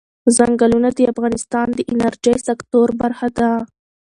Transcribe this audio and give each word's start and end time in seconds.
ځنګلونه 0.35 0.89
د 0.97 0.99
افغانستان 1.13 1.67
د 1.73 1.79
انرژۍ 1.91 2.35
سکتور 2.47 2.87
برخه 3.01 3.27
ده. 3.37 3.49